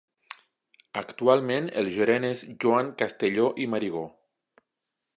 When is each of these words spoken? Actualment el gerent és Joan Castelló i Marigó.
Actualment 1.01 1.69
el 1.83 1.91
gerent 1.97 2.27
és 2.31 2.43
Joan 2.65 2.93
Castelló 3.03 3.49
i 3.67 3.69
Marigó. 3.75 4.07